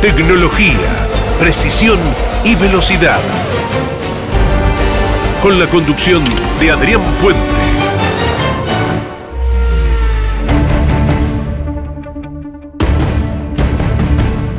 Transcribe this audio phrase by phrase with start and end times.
[0.00, 1.08] Tecnología,
[1.40, 1.98] precisión
[2.44, 3.18] y velocidad.
[5.42, 6.22] Con la conducción
[6.60, 7.40] de Adrián Puente.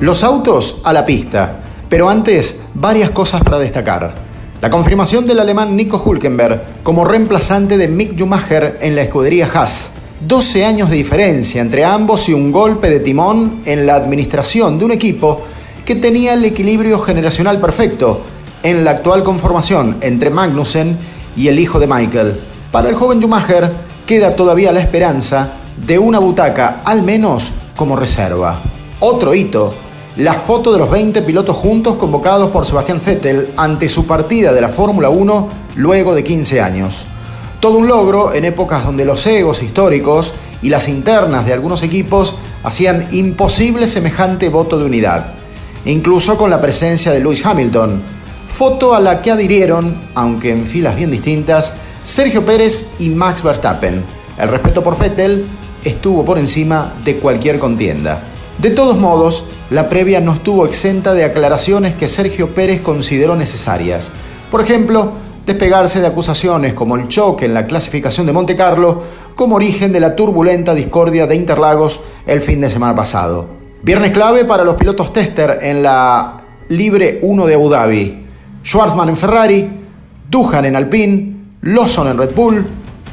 [0.00, 1.58] Los autos a la pista,
[1.88, 4.14] pero antes varias cosas para destacar.
[4.60, 9.94] La confirmación del alemán Nico Hulkenberg como reemplazante de Mick Schumacher en la escudería Haas.
[10.20, 14.84] 12 años de diferencia entre ambos y un golpe de timón en la administración de
[14.84, 15.42] un equipo
[15.84, 18.22] que tenía el equilibrio generacional perfecto
[18.62, 20.96] en la actual conformación entre Magnussen
[21.36, 22.40] y el hijo de Michael.
[22.70, 23.70] Para el joven Schumacher
[24.06, 28.60] queda todavía la esperanza de una butaca al menos como reserva.
[29.00, 29.74] Otro hito,
[30.16, 34.60] la foto de los 20 pilotos juntos convocados por Sebastián Vettel ante su partida de
[34.60, 37.04] la Fórmula 1 luego de 15 años.
[37.64, 42.34] Todo un logro en épocas donde los egos históricos y las internas de algunos equipos
[42.62, 45.32] hacían imposible semejante voto de unidad,
[45.86, 48.02] incluso con la presencia de Lewis Hamilton,
[48.48, 51.72] foto a la que adhirieron, aunque en filas bien distintas,
[52.04, 54.04] Sergio Pérez y Max Verstappen.
[54.38, 55.46] El respeto por Vettel
[55.82, 58.24] estuvo por encima de cualquier contienda.
[58.58, 64.10] De todos modos, la previa no estuvo exenta de aclaraciones que Sergio Pérez consideró necesarias.
[64.50, 69.02] Por ejemplo, despegarse de acusaciones como el choque en la clasificación de Monte Carlo
[69.34, 73.46] como origen de la turbulenta discordia de Interlagos el fin de semana pasado.
[73.82, 76.38] Viernes clave para los pilotos tester en la
[76.68, 78.26] Libre 1 de Abu Dhabi.
[78.64, 79.80] Schwarzman en Ferrari,
[80.30, 82.64] Duhan en Alpine, Lawson en Red Bull,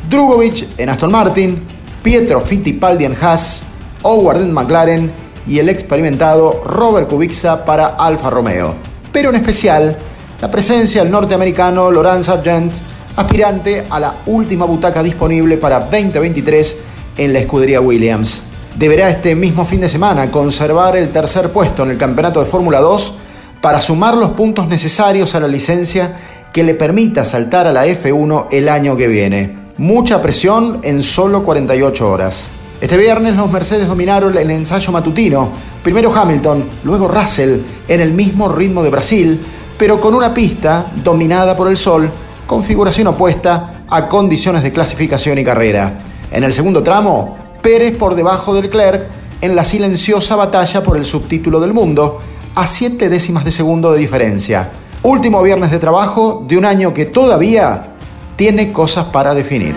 [0.10, 1.62] Drugovic en Aston Martin,
[2.02, 3.66] Pietro Fittipaldi en Haas,
[4.04, 5.12] Howard en McLaren
[5.46, 8.74] y el experimentado Robert Kubica para Alfa Romeo.
[9.12, 9.98] Pero en especial
[10.42, 12.74] la presencia del norteamericano Laurent Sargent,
[13.16, 16.80] aspirante a la última butaca disponible para 2023
[17.18, 18.44] en la escudería Williams.
[18.76, 22.80] Deberá este mismo fin de semana conservar el tercer puesto en el campeonato de Fórmula
[22.80, 23.14] 2
[23.62, 26.18] para sumar los puntos necesarios a la licencia
[26.52, 29.56] que le permita saltar a la F1 el año que viene.
[29.78, 32.50] Mucha presión en solo 48 horas.
[32.82, 35.52] Este viernes los Mercedes dominaron el ensayo matutino.
[35.84, 39.40] Primero Hamilton, luego Russell en el mismo ritmo de Brasil,
[39.82, 42.08] pero con una pista dominada por el sol,
[42.46, 46.04] configuración opuesta a condiciones de clasificación y carrera.
[46.32, 49.08] En el segundo tramo, Pérez por debajo del Leclerc
[49.42, 52.22] en la silenciosa batalla por el subtítulo del mundo,
[52.54, 54.70] a siete décimas de segundo de diferencia.
[55.02, 57.96] Último viernes de trabajo de un año que todavía
[58.36, 59.74] tiene cosas para definir.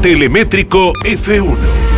[0.00, 1.91] Telemétrico F1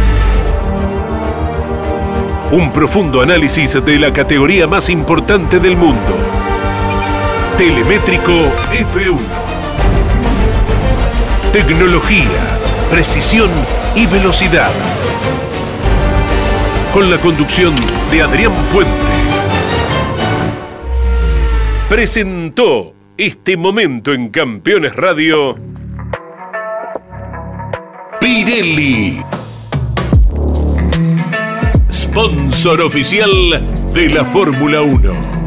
[2.55, 6.17] un profundo análisis de la categoría más importante del mundo.
[7.59, 8.31] Telemétrico
[8.71, 9.19] F1.
[11.53, 12.29] Tecnología,
[12.91, 13.51] precisión
[13.97, 14.71] y velocidad.
[16.93, 17.75] Con la conducción
[18.13, 18.93] de Adrián Puente.
[21.89, 25.57] Presentó este momento en Campeones Radio.
[28.21, 29.21] Pirelli
[32.15, 33.29] sponsor oficial
[33.93, 35.44] de la Fórmula 1.